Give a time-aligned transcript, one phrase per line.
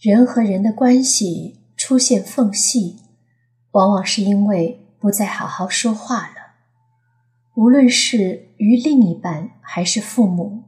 [0.00, 3.00] 人和人的关系出现缝隙，
[3.72, 6.54] 往往是因为不再好好说话了。
[7.54, 10.62] 无论是与另一半还是父母，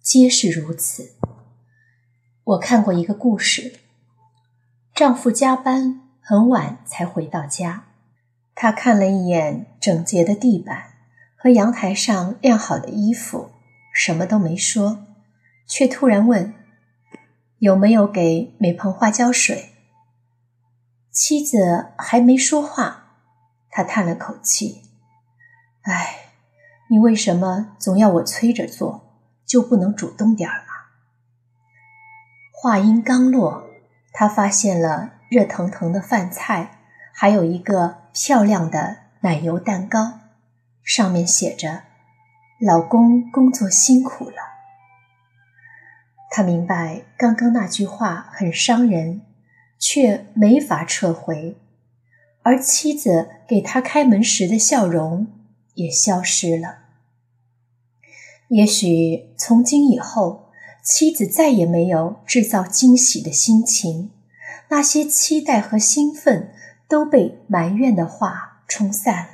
[0.00, 1.10] 皆是如此。
[2.44, 3.74] 我看过一个故事：
[4.94, 7.88] 丈夫加班很晚才回到家，
[8.54, 10.94] 他看了一眼整洁的地板
[11.36, 13.50] 和阳台上晾好的衣服，
[13.92, 15.04] 什么都没说，
[15.66, 16.54] 却突然问。
[17.58, 19.70] 有没有给每盆花浇水？
[21.10, 23.16] 妻子还没说话，
[23.70, 24.82] 他叹了口气
[25.82, 26.34] ：“哎，
[26.88, 30.72] 你为什么总要我催着做，就不能主动点儿吗？”
[32.54, 33.64] 话音刚落，
[34.12, 36.78] 他发现了热腾腾的饭菜，
[37.12, 40.20] 还有一个漂亮的奶油蛋糕，
[40.84, 41.82] 上面写着
[42.64, 44.36] ：“老公工作辛苦了。”
[46.30, 49.22] 他明白刚刚那句话很伤人，
[49.78, 51.56] 却没法撤回，
[52.42, 55.26] 而妻子给他开门时的笑容
[55.74, 56.80] 也消失了。
[58.48, 60.50] 也许从今以后，
[60.84, 64.10] 妻子再也没有制造惊喜的心情，
[64.68, 66.52] 那些期待和兴奋
[66.88, 69.32] 都被埋怨的话冲散了。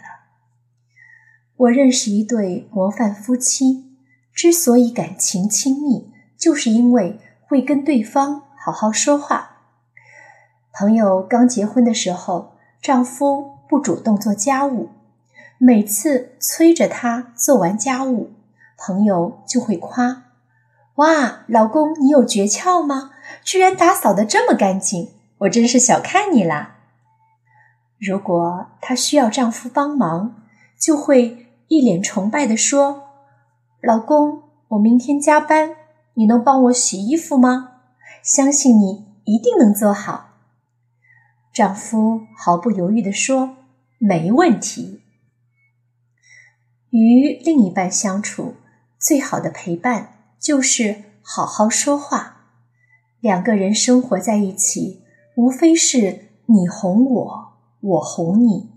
[1.56, 3.96] 我认识一对模范夫妻，
[4.32, 6.13] 之所以感情亲密。
[6.44, 9.62] 就是因为会跟对方好好说话。
[10.74, 14.90] 朋友刚结婚的时候，丈夫不主动做家务，
[15.56, 18.34] 每次催着他做完家务，
[18.76, 20.24] 朋友就会夸
[20.96, 23.12] ：“哇，老公你有诀窍吗？
[23.42, 26.76] 居然打扫的这么干净，我真是小看你啦。”
[27.98, 30.42] 如果她需要丈夫帮忙，
[30.78, 33.04] 就会一脸崇拜地说
[33.80, 35.76] ：“老公，我明天加班。”
[36.14, 37.72] 你能帮我洗衣服吗？
[38.22, 40.30] 相信你一定能做好。
[41.52, 43.56] 丈夫毫不犹豫地说
[43.98, 45.02] ：“没问题。”
[46.90, 48.54] 与另一半相处，
[48.98, 52.46] 最好的陪伴就是好好说话。
[53.20, 55.02] 两个人生活在一起，
[55.36, 58.70] 无非是你哄我，我哄你，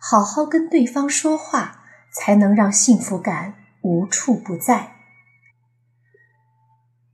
[0.00, 4.97] 好好跟对方说话，才能让幸福感无处不在。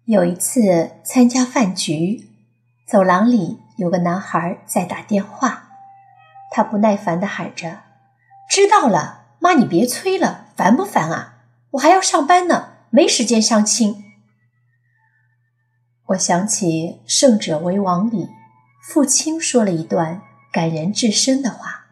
[0.06, 2.28] 有一次参加饭局，
[2.86, 5.70] 走廊里有个男孩在打电话，
[6.50, 7.80] 他不耐烦地喊着
[8.50, 11.36] ：“知道了，妈，你别催了，烦不烦啊？
[11.70, 14.04] 我还要上班呢，没时间相亲。”
[16.08, 18.28] 我想起《胜者为王》里
[18.82, 20.20] 父亲说了一段
[20.52, 21.86] 感人至深的话：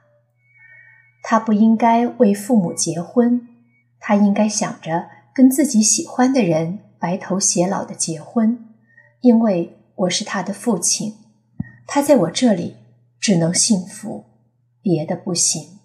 [1.23, 3.49] 他不应该为父母结婚，
[3.99, 6.81] 他应该想着跟自己喜欢的人。
[7.03, 8.65] 白头偕老的结婚，
[9.23, 11.17] 因为我是他的父亲，
[11.85, 12.77] 他在我这里
[13.19, 14.27] 只能幸福，
[14.81, 15.81] 别的不行。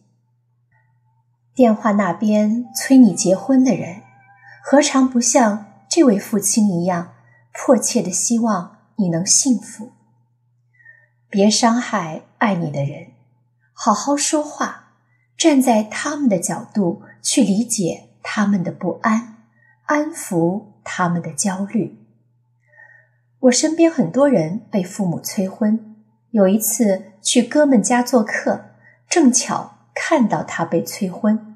[1.55, 4.03] 电话那边催你结婚的人，
[4.63, 7.15] 何尝不像这位父亲一样，
[7.51, 9.93] 迫切的希望你能幸福？
[11.31, 13.13] 别伤害爱你的人，
[13.73, 14.91] 好好说话，
[15.35, 19.37] 站在他们的角度去理解他们的不安，
[19.87, 20.76] 安抚。
[20.89, 21.99] 他们的焦虑。
[23.41, 25.95] 我身边很多人被父母催婚。
[26.31, 28.65] 有一次去哥们家做客，
[29.09, 31.55] 正巧看到他被催婚。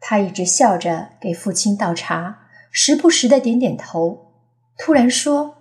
[0.00, 4.32] 他一直笑着给父亲倒茶，时不时的点点头。
[4.76, 5.56] 突然说：“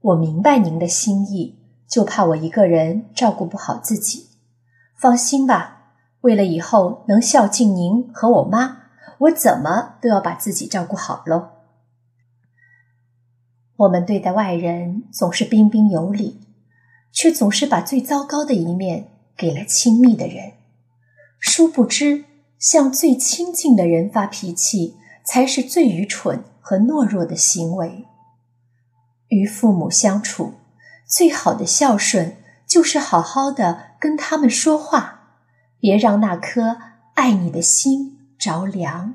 [0.00, 4.28] 我明白您的心意，就怕我一个人照顾不好自己。
[4.96, 8.82] 放心吧，为了以后能孝敬您和我妈，
[9.18, 11.48] 我怎么都要把自己照顾好喽。”
[13.76, 16.40] 我们对待外人总是彬彬有礼，
[17.10, 20.52] 却总是把最糟糕的一面给了亲密的人。
[21.40, 22.24] 殊不知，
[22.58, 28.06] 向最亲近的人发脾气，才是最愚蠢和懦弱的行为。
[29.28, 30.54] 与父母相处，
[31.06, 32.36] 最好的孝顺
[32.66, 35.38] 就是好好的跟他们说话，
[35.80, 36.76] 别让那颗
[37.14, 39.14] 爱你的心着凉。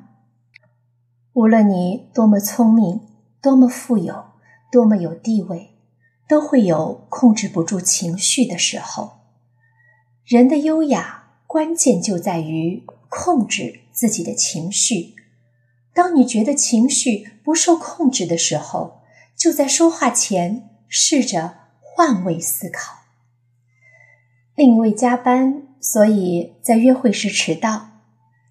[1.33, 3.01] 无论你多么聪明，
[3.41, 4.26] 多么富有。
[4.71, 5.75] 多么有地位，
[6.27, 9.19] 都会有控制不住情绪的时候。
[10.25, 15.15] 人的优雅关键就在于控制自己的情绪。
[15.93, 19.01] 当你觉得情绪不受控制的时候，
[19.35, 22.97] 就在说话前试着换位思考。
[24.53, 27.91] 另一位加班，所以在约会时迟到。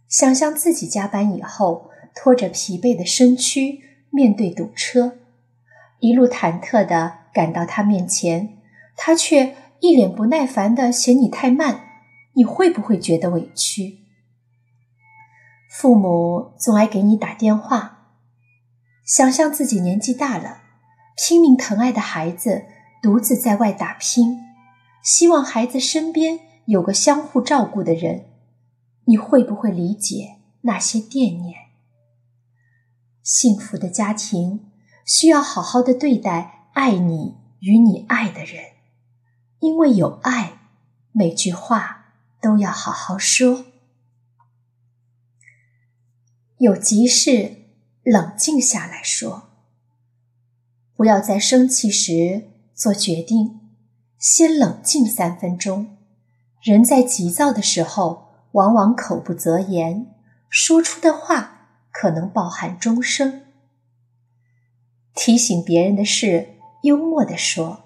[0.09, 3.81] 想象自己加班以后，拖着疲惫的身躯
[4.11, 5.19] 面对堵车。
[6.07, 8.59] 一路忐忑地赶到他面前，
[8.95, 11.81] 他却一脸不耐烦地嫌你太慢，
[12.35, 14.05] 你会不会觉得委屈？
[15.69, 18.13] 父母总爱给你打电话，
[19.05, 20.59] 想象自己年纪大了，
[21.17, 22.67] 拼命疼爱的孩子
[23.03, 24.39] 独自在外打拼，
[25.03, 28.27] 希望孩子身边有个相互照顾的人，
[29.07, 31.57] 你会不会理解那些惦念？
[33.25, 34.71] 幸福的家庭
[35.07, 38.73] 需要好好的对待爱你与你爱的人，
[39.61, 40.59] 因为有爱，
[41.13, 43.65] 每句话都要好好说。
[46.59, 47.57] 有急事，
[48.03, 49.45] 冷静下来说。
[50.97, 53.61] 不要在生气时做决定，
[54.19, 55.97] 先冷静三分钟。
[56.63, 60.13] 人在急躁的时候，往往口不择言，
[60.49, 63.46] 说出的话可能抱憾终生。
[65.17, 66.51] 提醒别人的事，
[66.83, 67.81] 幽默地说。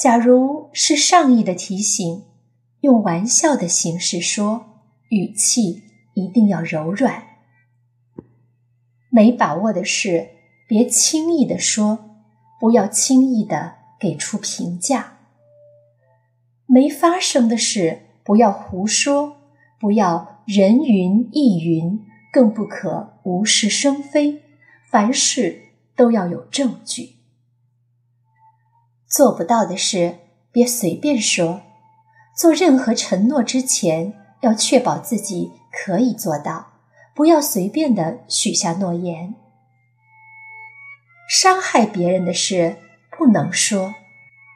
[0.00, 2.24] 假如是善意的提醒，
[2.80, 4.66] 用玩笑的形式说，
[5.08, 5.82] 语气
[6.14, 7.24] 一定要柔软。
[9.10, 10.28] 没把握的事，
[10.68, 11.98] 别轻易的说，
[12.60, 15.18] 不要轻易的给出评价。
[16.66, 19.38] 没发生的事，不要胡说，
[19.80, 22.00] 不要人云亦云，
[22.32, 24.42] 更不可无事生非。
[24.88, 25.62] 凡事
[25.96, 27.16] 都要有证据。
[29.08, 30.18] 做不到的事，
[30.52, 31.62] 别随便说。
[32.36, 34.12] 做任何承诺之前，
[34.42, 36.72] 要确保自己可以做到。
[37.14, 39.34] 不要随便的许下诺言。
[41.26, 42.76] 伤害别人的事
[43.16, 43.94] 不能说，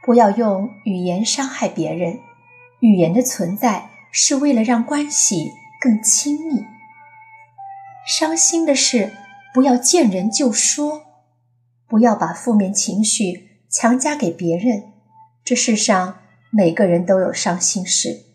[0.05, 2.21] 不要用语言伤害别人。
[2.81, 6.67] 语言的存在是为了让关系更亲密。
[8.07, 9.13] 伤心的事
[9.55, 11.10] 不要见人就说，
[11.91, 14.93] 不要把负面情绪强加给别人。
[15.45, 16.21] 这世上
[16.51, 18.27] 每个人都有伤心事，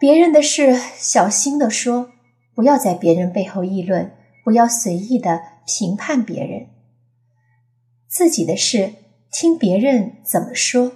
[0.00, 2.10] 别人的事小心的说。
[2.54, 4.12] 不要在别人背后议论，
[4.42, 6.68] 不要随意的评判别人。
[8.08, 8.94] 自己的事
[9.30, 10.92] 听别人怎么说。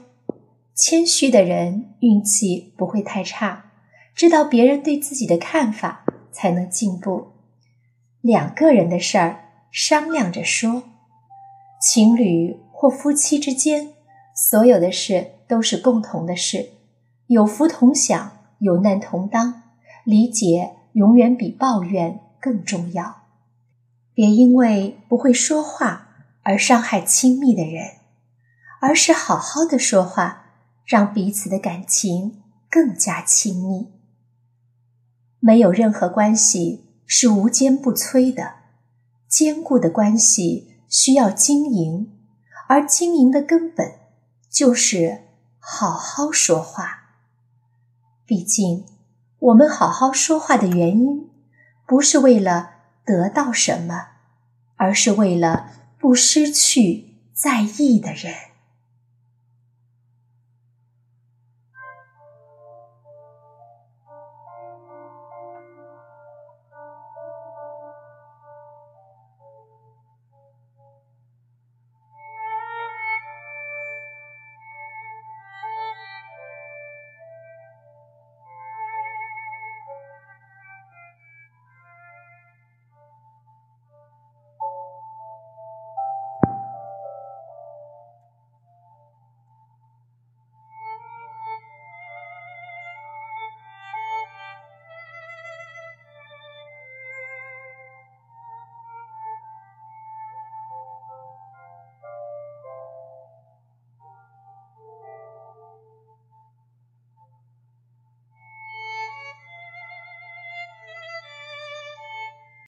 [0.74, 3.72] 谦虚的人运气不会太差，
[4.14, 7.32] 知道别人对自己的看法才能进步。
[8.22, 10.84] 两个人的事儿商量着说。
[11.80, 13.94] 情侣或夫妻之间，
[14.34, 16.70] 所有的事都是共同的事，
[17.26, 19.62] 有福同享，有难同当，
[20.04, 20.76] 理解。
[20.94, 23.22] 永远比抱怨更重要。
[24.12, 26.08] 别因为不会说话
[26.42, 27.92] 而伤害亲密的人，
[28.80, 30.46] 而是好好的说话，
[30.84, 33.92] 让彼此的感情更加亲密。
[35.38, 38.54] 没有任何关系是无坚不摧的，
[39.30, 42.18] 坚固的关系需要经营，
[42.68, 43.94] 而经营的根本
[44.50, 45.22] 就是
[45.58, 47.14] 好好说话。
[48.26, 48.84] 毕竟。
[49.42, 51.30] 我们好好说话的原因，
[51.86, 52.72] 不是为了
[53.06, 54.08] 得到什么，
[54.76, 58.34] 而是为了不失去在意的人。